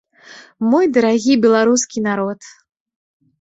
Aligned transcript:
Мой 0.69 0.85
дарагі 0.95 1.35
беларускі 1.43 2.05
народ! 2.09 2.39